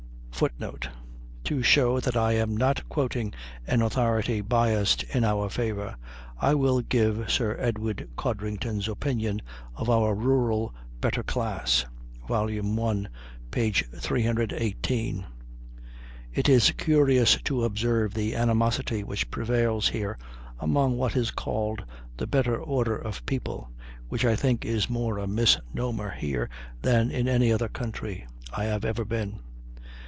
[0.41, 0.89] [Footnote:
[1.43, 3.31] To show that I am not quoting
[3.67, 5.95] an authority biassed in our favor
[6.35, 9.43] I will give Sir Edward Codrington's opinion
[9.75, 11.85] of our rural better class
[12.27, 12.99] (i,
[13.53, 15.25] 318).
[16.33, 20.17] "It is curious to observe the animosity which prevails here
[20.59, 21.85] among what is called
[22.17, 23.69] the better order of people,
[24.09, 26.49] which I think is more a misnomer here
[26.81, 29.41] than in any other country I have ever been.